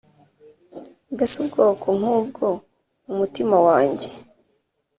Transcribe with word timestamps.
Mbese 1.13 1.33
ubwoko 1.43 1.87
nk 1.99 2.05
ubwo 2.17 2.45
umutima 3.11 3.55
wanjye 3.67 4.09